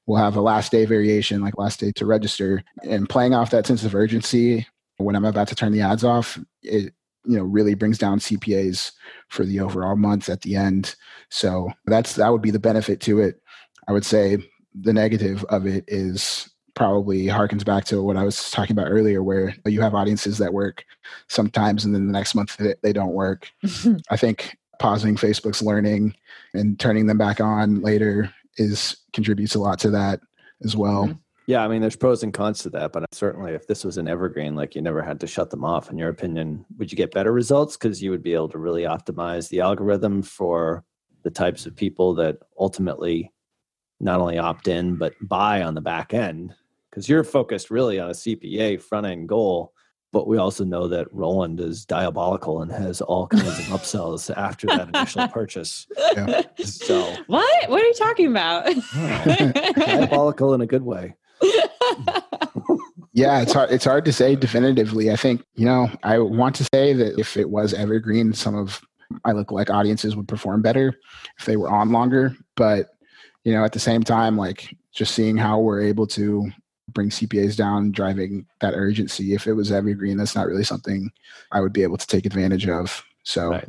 [0.07, 2.63] We'll have a last day variation like last day to register.
[2.83, 4.67] And playing off that sense of urgency
[4.99, 6.95] when i'm about to turn the ads off it
[7.27, 8.93] you know really brings down cpas
[9.29, 10.95] for the overall month at the end.
[11.29, 13.41] So that's that would be the benefit to it.
[13.89, 14.39] I would say
[14.75, 19.23] the negative of it is probably harkens back to what I was talking about earlier,
[19.23, 20.85] where you have audiences that work
[21.29, 23.51] sometimes and then the next month they don't work.
[24.11, 26.15] I think pausing Facebook's learning
[26.55, 30.21] and turning them back on later is contributes a lot to that
[30.65, 31.05] as well.
[31.05, 31.19] Mm-hmm.
[31.49, 34.09] Yeah, I mean, there's pros and cons to that, but certainly if this was an
[34.09, 37.13] evergreen, like you never had to shut them off, in your opinion, would you get
[37.13, 40.85] better results because you would be able to really optimize the algorithm for
[41.23, 43.33] the types of people that ultimately
[44.01, 46.53] not only opt in but buy on the back end?
[46.91, 49.73] Because you're focused really on a CPA front end goal
[50.17, 54.67] but we also know that Roland is diabolical and has all kinds of upsells after
[54.69, 55.87] that initial purchase.
[56.15, 56.41] Yeah.
[56.57, 57.69] So what?
[57.69, 58.65] What are you talking about?
[59.77, 61.15] diabolical in a good way.
[63.13, 63.71] yeah, it's hard.
[63.71, 65.11] It's hard to say definitively.
[65.11, 65.91] I think you know.
[66.03, 68.81] I want to say that if it was evergreen, some of
[69.27, 70.99] my look like audiences would perform better
[71.39, 72.35] if they were on longer.
[72.55, 72.89] But
[73.45, 76.51] you know, at the same time, like just seeing how we're able to
[76.89, 79.35] bring CPAs down, driving that urgency.
[79.35, 81.11] If it was evergreen, that's not really something
[81.53, 83.05] I would be able to take advantage of.
[83.25, 83.69] So, right.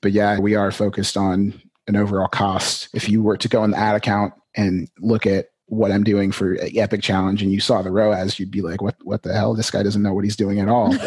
[0.00, 2.88] but yeah, we are focused on an overall cost.
[2.94, 6.32] If you were to go in the ad account and look at what I'm doing
[6.32, 9.54] for Epic Challenge and you saw the ROAS, you'd be like, what, what the hell?
[9.54, 10.94] This guy doesn't know what he's doing at all.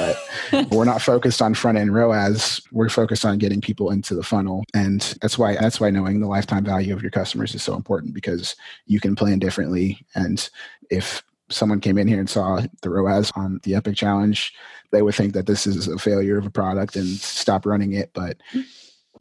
[0.51, 2.61] But we're not focused on front end ROAS.
[2.71, 4.63] We're focused on getting people into the funnel.
[4.73, 8.13] And that's why, that's why knowing the lifetime value of your customers is so important
[8.13, 8.55] because
[8.85, 10.05] you can plan differently.
[10.15, 10.47] And
[10.89, 14.53] if someone came in here and saw the ROAS on the Epic Challenge,
[14.91, 18.11] they would think that this is a failure of a product and stop running it.
[18.13, 18.37] But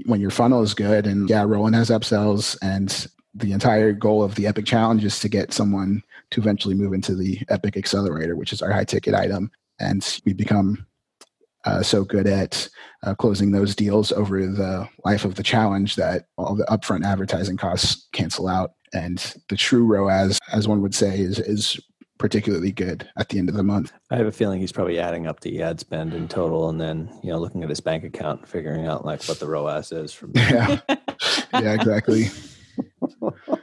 [0.06, 4.36] when your funnel is good and yeah, Roland has upsells and the entire goal of
[4.36, 8.52] the Epic Challenge is to get someone to eventually move into the Epic Accelerator, which
[8.52, 9.50] is our high ticket item.
[9.80, 10.86] And we become
[11.64, 12.68] uh, so good at
[13.02, 17.56] uh, closing those deals over the life of the challenge that all the upfront advertising
[17.56, 18.74] costs cancel out.
[18.92, 21.80] And the true ROAS, as one would say, is is
[22.18, 23.92] particularly good at the end of the month.
[24.10, 27.10] I have a feeling he's probably adding up the ad spend in total and then,
[27.22, 30.12] you know, looking at his bank account and figuring out like what the ROAS is
[30.12, 30.80] from Yeah.
[31.52, 32.26] yeah, exactly.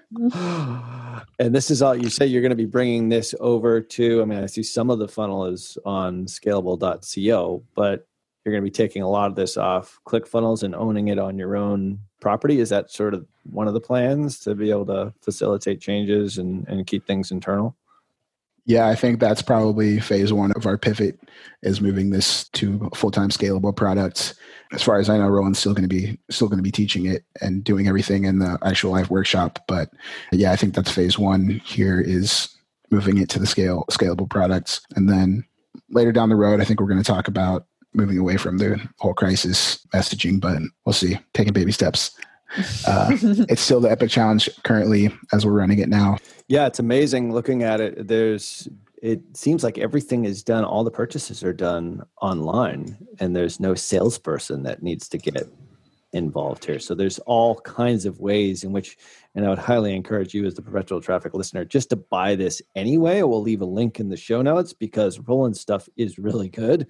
[1.39, 4.25] and this is all you say you're going to be bringing this over to I
[4.25, 8.07] mean I see some of the funnel is on scalable.co, but
[8.43, 11.37] you're going to be taking a lot of this off ClickFunnels and owning it on
[11.37, 12.59] your own property.
[12.59, 16.67] Is that sort of one of the plans to be able to facilitate changes and,
[16.67, 17.75] and keep things internal?
[18.65, 21.19] Yeah, I think that's probably phase one of our pivot
[21.63, 24.36] is moving this to full-time scalable products.
[24.71, 27.06] As far as I know, Roland's still going to be still going to be teaching
[27.06, 29.60] it and doing everything in the actual live workshop.
[29.67, 29.89] But
[30.32, 31.62] yeah, I think that's phase one.
[31.65, 32.50] Here is
[32.91, 35.43] moving it to the scale scalable products, and then
[35.89, 38.80] later down the road, I think we're going to talk about moving away from the
[39.00, 40.39] whole crisis messaging.
[40.39, 42.12] But we'll see, taking baby steps.
[42.87, 43.09] Uh,
[43.49, 46.17] it's still the Epic Challenge currently as we're running it now.
[46.47, 48.07] Yeah, it's amazing looking at it.
[48.07, 48.67] There's
[49.01, 53.73] it seems like everything is done, all the purchases are done online, and there's no
[53.73, 55.52] salesperson that needs to get
[56.13, 56.77] involved here.
[56.77, 58.97] So there's all kinds of ways in which,
[59.33, 62.62] and I would highly encourage you as the perpetual traffic listener just to buy this
[62.75, 63.23] anyway.
[63.23, 66.87] We'll leave a link in the show notes because Roland's stuff is really good.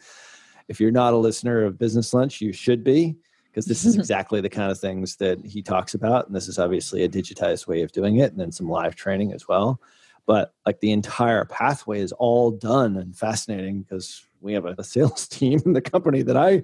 [0.67, 3.15] If you're not a listener of Business Lunch, you should be
[3.51, 6.27] because this is exactly the kind of things that he talks about.
[6.27, 9.33] And this is obviously a digitized way of doing it, and then some live training
[9.33, 9.79] as well.
[10.25, 15.27] but like the entire pathway is all done and fascinating because we have a, sales
[15.27, 16.63] team in the company that I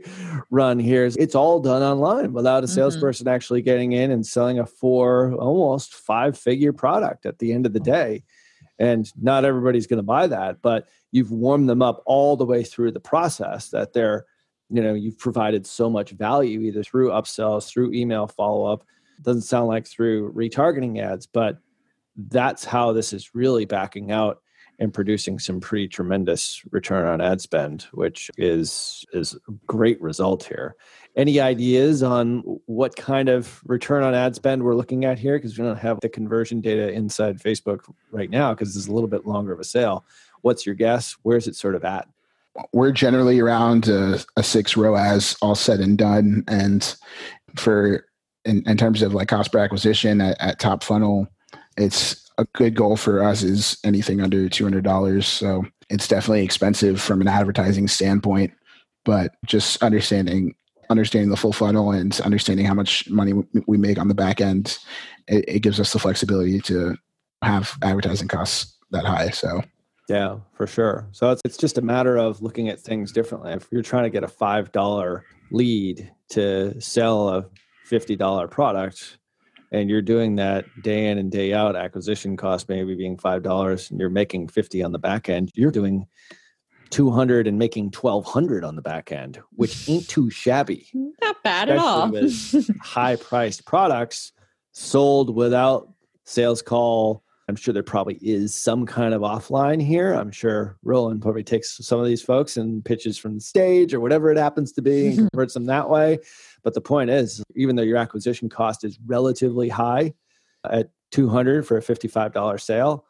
[0.50, 1.06] run here.
[1.06, 2.76] It's all done online without a mm-hmm.
[2.76, 3.36] salesperson mm-hmm.
[3.36, 7.74] actually getting in and selling a four, almost five figure product at the end of
[7.74, 8.24] the day.
[8.80, 12.64] And not everybody's going to buy that, but you've warmed them up all the way
[12.64, 14.26] through the process that they're,
[14.70, 18.86] you know, you've provided so much value either through upsells, through email follow up.
[19.22, 21.58] Doesn't sound like through retargeting ads, but
[22.16, 24.42] that's how this is really backing out
[24.80, 30.44] and producing some pretty tremendous return on ad spend, which is is a great result
[30.44, 30.76] here.
[31.16, 35.38] Any ideas on what kind of return on ad spend we're looking at here?
[35.38, 39.10] Because we don't have the conversion data inside Facebook right now because it's a little
[39.10, 40.06] bit longer of a sale.
[40.42, 41.18] What's your guess?
[41.24, 42.08] Where's it sort of at?
[42.74, 46.44] We're generally around a, a six ROAS, all said and done.
[46.48, 46.96] And
[47.56, 48.06] for
[48.46, 51.28] in, in terms of like cost per acquisition at, at top funnel,
[51.78, 55.24] it's a good goal for us is anything under $200.
[55.24, 58.54] So it's definitely expensive from an advertising standpoint,
[59.06, 60.56] but just understanding
[60.90, 63.34] understanding the full funnel and understanding how much money
[63.68, 64.78] we make on the back end,
[65.28, 66.96] it, it gives us the flexibility to
[67.42, 69.30] have advertising costs that high.
[69.30, 69.62] So
[70.08, 71.08] yeah, for sure.
[71.12, 73.52] So it's, it's just a matter of looking at things differently.
[73.52, 77.46] If you're trying to get a $5 lead to sell a
[77.90, 79.18] $50 product,
[79.72, 83.92] and you're doing that day in and day out acquisition cost maybe being five dollars
[83.92, 86.08] and you're making 50 on the back end you're doing
[86.90, 90.88] 200 and making 1200 on the back end which ain't too shabby
[91.22, 92.12] not bad at all
[92.82, 94.32] high priced products
[94.72, 95.90] sold without
[96.24, 101.22] sales call i'm sure there probably is some kind of offline here i'm sure roland
[101.22, 104.72] probably takes some of these folks and pitches from the stage or whatever it happens
[104.72, 106.18] to be and converts them that way
[106.68, 110.14] but the point is, even though your acquisition cost is relatively high
[110.70, 113.06] at 200 for a $55 sale,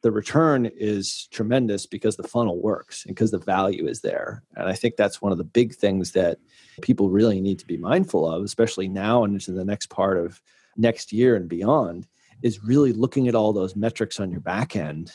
[0.00, 4.42] the return is tremendous because the funnel works and because the value is there.
[4.56, 6.38] And I think that's one of the big things that
[6.80, 10.40] people really need to be mindful of, especially now and into the next part of
[10.78, 12.06] next year and beyond,
[12.42, 15.12] is really looking at all those metrics on your back end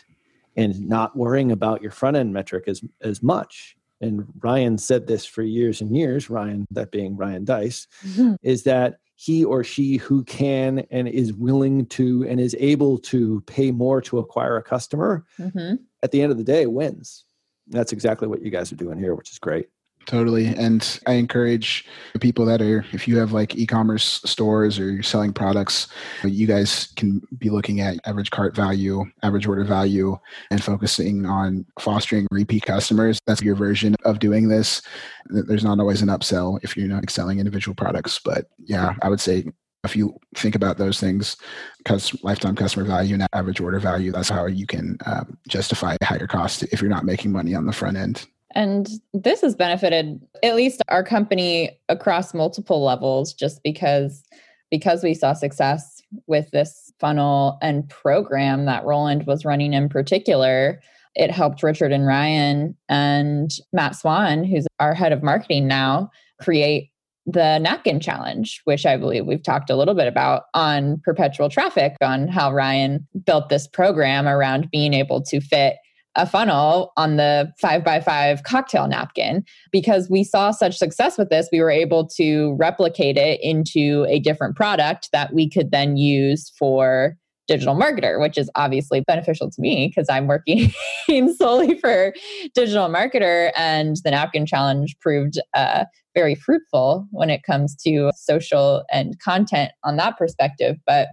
[0.55, 5.25] and not worrying about your front end metric as, as much and Ryan said this
[5.25, 8.35] for years and years, Ryan, that being Ryan Deiss, mm-hmm.
[8.41, 13.41] is that he or she who can and is willing to and is able to
[13.41, 15.75] pay more to acquire a customer mm-hmm.
[16.01, 17.25] at the end of the day wins.
[17.67, 19.67] That's exactly what you guys are doing here, which is great.
[20.09, 20.47] Totally.
[20.47, 21.85] And I encourage
[22.19, 25.87] people that are, if you have like e commerce stores or you're selling products,
[26.23, 30.17] you guys can be looking at average cart value, average order value,
[30.49, 33.19] and focusing on fostering repeat customers.
[33.27, 34.81] That's your version of doing this.
[35.27, 38.17] There's not always an upsell if you're not selling individual products.
[38.17, 39.45] But yeah, I would say
[39.83, 41.37] if you think about those things,
[41.77, 46.25] because lifetime customer value and average order value, that's how you can uh, justify higher
[46.25, 48.25] cost if you're not making money on the front end.
[48.55, 54.23] And this has benefited at least our company across multiple levels just because
[54.71, 60.79] because we saw success with this funnel and program that Roland was running in particular.
[61.15, 66.91] It helped Richard and Ryan and Matt Swan, who's our head of marketing now, create
[67.25, 71.95] the napkin challenge, which I believe we've talked a little bit about on perpetual traffic,
[72.01, 75.77] on how Ryan built this program around being able to fit
[76.19, 79.43] a funnel on the five by five cocktail napkin.
[79.71, 84.19] Because we saw such success with this, we were able to replicate it into a
[84.19, 87.15] different product that we could then use for
[87.47, 90.71] digital marketer, which is obviously beneficial to me because I'm working
[91.37, 92.13] solely for
[92.53, 93.51] digital marketer.
[93.55, 99.71] And the napkin challenge proved uh, very fruitful when it comes to social and content
[99.83, 100.75] on that perspective.
[100.85, 101.07] But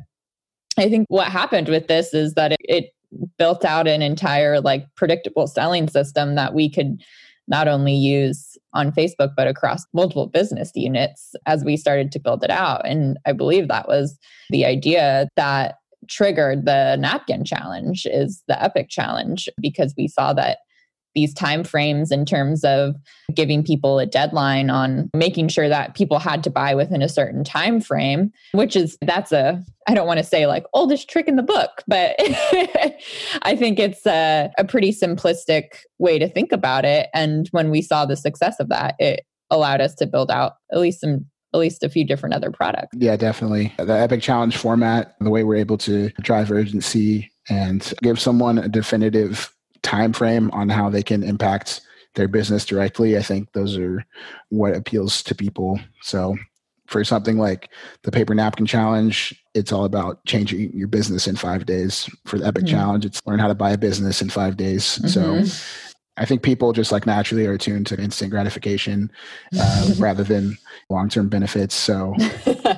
[0.76, 2.84] I think what happened with this is that it, it
[3.38, 7.02] built out an entire like predictable selling system that we could
[7.48, 12.42] not only use on Facebook, but across multiple business units as we started to build
[12.42, 12.86] it out.
[12.86, 14.18] And I believe that was
[14.50, 15.76] the idea that
[16.08, 20.58] triggered the napkin challenge is the epic challenge because we saw that
[21.16, 22.94] these time frames in terms of
[23.34, 27.42] giving people a deadline on making sure that people had to buy within a certain
[27.42, 31.36] time frame which is that's a i don't want to say like oldest trick in
[31.36, 32.14] the book but
[33.42, 37.82] i think it's a, a pretty simplistic way to think about it and when we
[37.82, 41.60] saw the success of that it allowed us to build out at least some at
[41.60, 42.94] least a few different other products.
[42.98, 43.72] Yeah, definitely.
[43.78, 48.68] The Epic Challenge format, the way we're able to drive urgency and give someone a
[48.68, 49.55] definitive
[49.86, 51.80] time frame on how they can impact
[52.14, 54.04] their business directly i think those are
[54.48, 56.36] what appeals to people so
[56.86, 57.70] for something like
[58.02, 62.08] the paper napkin challenge, it's all about changing your business in five days.
[62.24, 62.76] For the Epic mm-hmm.
[62.76, 64.84] challenge, it's learn how to buy a business in five days.
[64.84, 65.08] Mm-hmm.
[65.08, 65.60] So
[66.16, 69.10] I think people just like naturally are attuned to instant gratification
[69.58, 70.56] uh, rather than
[70.88, 71.74] long term benefits.
[71.74, 72.14] So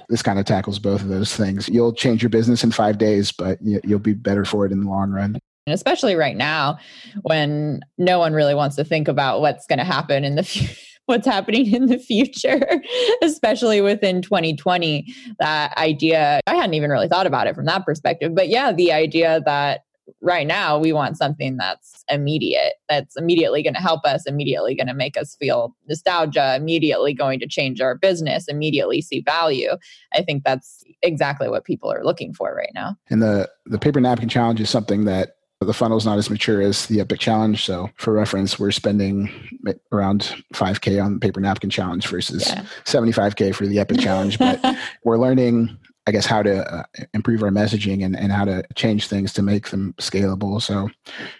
[0.08, 1.68] this kind of tackles both of those things.
[1.68, 4.90] You'll change your business in five days, but you'll be better for it in the
[4.90, 5.38] long run.
[5.68, 6.78] And especially right now
[7.22, 10.74] when no one really wants to think about what's going to happen in the future
[11.08, 12.82] what's happening in the future,
[13.22, 15.06] especially within 2020.
[15.40, 18.34] That idea, I hadn't even really thought about it from that perspective.
[18.34, 19.80] But yeah, the idea that
[20.20, 24.86] right now we want something that's immediate, that's immediately going to help us, immediately going
[24.86, 29.70] to make us feel nostalgia, immediately going to change our business, immediately see value.
[30.12, 32.96] I think that's exactly what people are looking for right now.
[33.08, 36.86] And the the paper napkin challenge is something that the funnel's not as mature as
[36.86, 37.62] the Epic Challenge.
[37.62, 39.30] So, for reference, we're spending
[39.92, 42.64] around 5K on the Paper Napkin Challenge versus yeah.
[42.84, 44.38] 75K for the Epic Challenge.
[44.38, 44.64] But
[45.04, 49.08] we're learning, I guess, how to uh, improve our messaging and, and how to change
[49.08, 50.62] things to make them scalable.
[50.62, 50.90] So,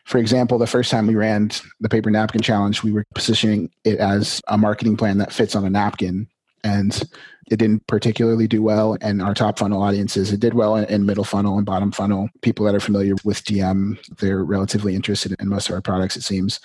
[0.04, 3.98] for example, the first time we ran the Paper Napkin Challenge, we were positioning it
[3.98, 6.26] as a marketing plan that fits on a napkin.
[6.64, 7.08] And
[7.50, 10.32] it didn't particularly do well in our top funnel audiences.
[10.32, 12.28] It did well in, in, middle funnel and bottom funnel.
[12.42, 16.22] People that are familiar with DM, they're relatively interested in most of our products, it
[16.22, 16.60] seems.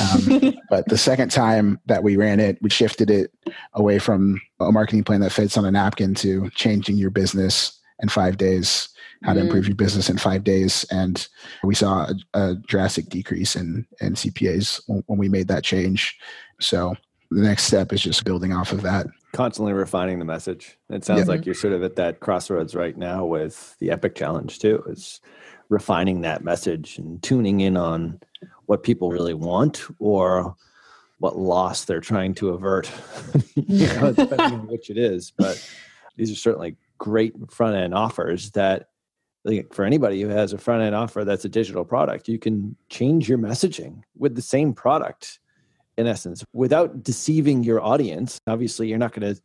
[0.00, 3.32] Um, but the second time that we ran it, we shifted it
[3.74, 8.08] away from a marketing plan that fits on a napkin to changing your business in
[8.08, 8.88] five days
[9.22, 9.68] how to improve mm.
[9.68, 10.84] your business in five days.
[10.90, 11.26] And
[11.64, 16.18] we saw a, a drastic decrease in, in CPAs when, when we made that change.
[16.60, 16.94] So
[17.30, 20.78] the next step is just building off of that constantly refining the message.
[20.90, 21.26] It sounds yeah.
[21.26, 24.82] like you're sort of at that crossroads right now with the Epic Challenge too.
[24.88, 25.20] Is
[25.68, 28.20] refining that message and tuning in on
[28.66, 30.54] what people really want or
[31.18, 32.90] what loss they're trying to avert.
[33.54, 35.32] you know, depending on which it is.
[35.36, 35.62] But
[36.16, 38.88] these are certainly great front end offers that
[39.44, 42.76] like for anybody who has a front end offer that's a digital product, you can
[42.88, 45.38] change your messaging with the same product
[45.96, 48.40] in essence, without deceiving your audience.
[48.46, 49.40] Obviously, you're not going to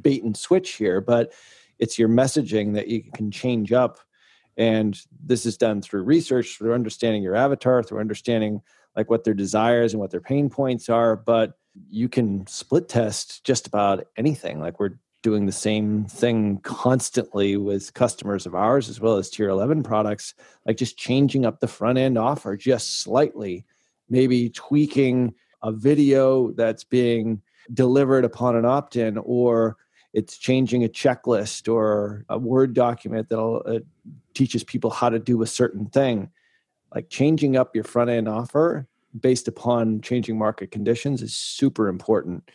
[0.00, 1.32] bait and switch here, but
[1.78, 3.98] it's your messaging that you can change up.
[4.56, 8.62] And this is done through research, through understanding your avatar, through understanding
[8.96, 11.14] like what their desires and what their pain points are.
[11.16, 11.58] But
[11.90, 14.60] you can split test just about anything.
[14.60, 19.48] Like we're doing the same thing constantly with customers of ours as well as tier
[19.48, 20.34] 11 products,
[20.64, 23.66] like just changing up the front end offer just slightly,
[24.08, 25.34] maybe tweaking
[25.66, 27.42] a video that's being
[27.74, 29.76] delivered upon an opt in, or
[30.12, 33.80] it's changing a checklist or a Word document that uh,
[34.32, 36.30] teaches people how to do a certain thing.
[36.94, 38.86] Like changing up your front end offer
[39.20, 42.48] based upon changing market conditions is super important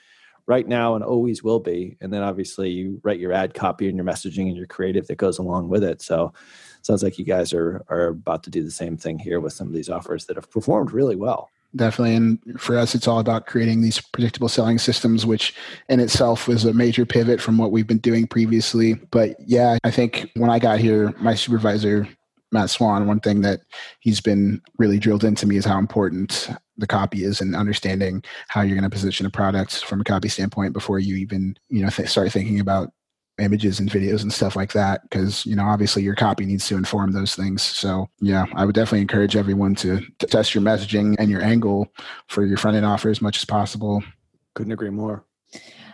[0.48, 1.98] right now and always will be.
[2.00, 5.18] And then obviously you write your ad copy and your messaging and your creative that
[5.18, 6.02] goes along with it.
[6.02, 6.34] So
[6.82, 9.68] sounds like you guys are are about to do the same thing here with some
[9.68, 12.16] of these offers that have performed really well definitely.
[12.16, 15.54] And for us, it's all about creating these predictable selling systems, which
[15.90, 18.96] in itself was a major pivot from what we've been doing previously.
[19.12, 22.08] But yeah, I think when I got here, my supervisor,
[22.52, 23.62] Matt Swan, one thing that
[24.00, 28.62] he's been really drilled into me is how important the copy is and understanding how
[28.62, 31.90] you're going to position a product from a copy standpoint before you even, you know,
[31.90, 32.92] th- start thinking about
[33.42, 36.76] images and videos and stuff like that because you know obviously your copy needs to
[36.76, 37.62] inform those things.
[37.62, 41.92] So yeah i would definitely encourage everyone to, to test your messaging and your angle
[42.28, 44.04] for your front end offer as much as possible.
[44.56, 45.26] Couldn't agree more.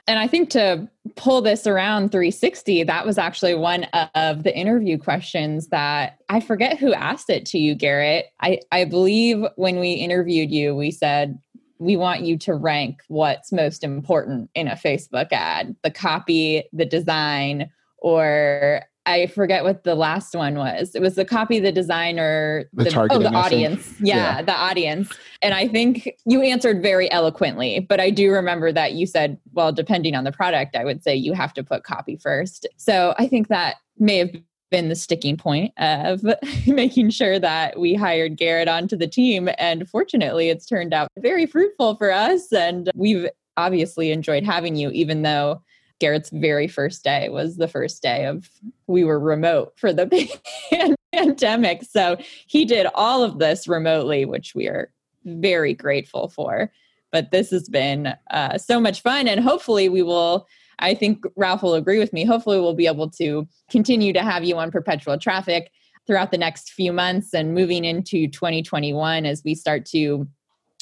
[0.08, 0.88] And I think to
[1.18, 3.84] pull this around 360, that was actually one
[4.16, 8.28] of the interview questions that I forget who asked it to you, Garrett.
[8.40, 11.38] I, I believe when we interviewed you, we said,
[11.80, 16.86] we want you to rank what's most important in a Facebook ad the copy, the
[16.86, 20.94] design, or I forget what the last one was.
[20.94, 23.96] It was the copy, the designer, the, the oh, the audience.
[24.02, 25.10] Yeah, yeah, the audience.
[25.42, 29.72] And I think you answered very eloquently, but I do remember that you said, well,
[29.72, 32.68] depending on the product, I would say you have to put copy first.
[32.76, 34.32] So I think that may have
[34.70, 36.26] been the sticking point of
[36.68, 39.50] making sure that we hired Garrett onto the team.
[39.58, 42.52] And fortunately, it's turned out very fruitful for us.
[42.52, 45.62] And we've obviously enjoyed having you, even though
[46.00, 48.50] Garrett's very first day was the first day of
[48.86, 50.08] we were remote for the
[51.14, 51.84] pandemic.
[51.84, 54.92] So he did all of this remotely, which we are
[55.26, 56.72] very grateful for.
[57.12, 60.46] But this has been uh, so much fun, and hopefully, we will
[60.80, 62.24] I think Ralph will agree with me.
[62.24, 65.72] Hopefully, we'll be able to continue to have you on perpetual traffic
[66.06, 70.28] throughout the next few months and moving into 2021 as we start to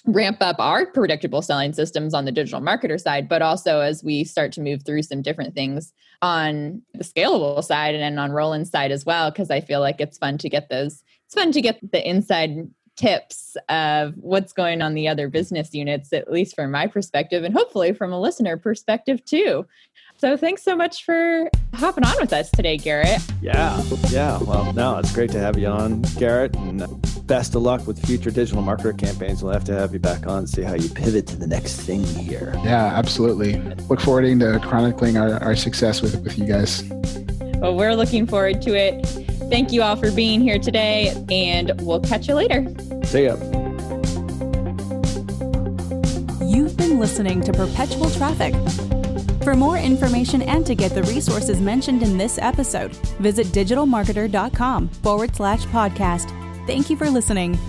[0.08, 4.24] ramp up our predictable selling systems on the digital marketer side, but also as we
[4.24, 5.92] start to move through some different things
[6.22, 10.18] on the scalable side and on Roland's side as well, because I feel like it's
[10.18, 12.52] fun to get those, it's fun to get the inside
[12.96, 17.54] tips of what's going on the other business units, at least from my perspective, and
[17.54, 19.66] hopefully from a listener perspective too.
[20.18, 23.22] So thanks so much for hopping on with us today, Garrett.
[23.42, 24.42] Yeah, yeah.
[24.42, 26.86] Well, no, it's great to have you on, Garrett, and
[27.28, 29.44] best of luck with future digital marketer campaigns.
[29.44, 31.82] We'll have to have you back on and see how you pivot to the next
[31.82, 32.54] thing here.
[32.64, 33.60] Yeah, absolutely.
[33.90, 36.84] Look forward to chronicling our, our success with, with you guys.
[37.58, 39.06] Well, we're looking forward to it.
[39.50, 42.66] Thank you all for being here today, and we'll catch you later.
[43.04, 43.36] See ya.
[46.42, 48.54] You've been listening to Perpetual Traffic.
[49.44, 55.36] For more information and to get the resources mentioned in this episode, visit digitalmarketer.com forward
[55.36, 56.30] slash podcast.
[56.66, 57.60] Thank you for listening.